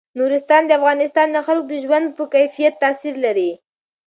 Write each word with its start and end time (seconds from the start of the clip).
نورستان 0.17 0.61
د 0.65 0.71
افغانستان 0.79 1.27
د 1.31 1.37
خلکو 1.47 1.67
د 1.71 1.73
ژوند 1.83 2.05
په 2.17 2.23
کیفیت 2.33 2.73
تاثیر 2.83 3.15
لري. 3.25 3.51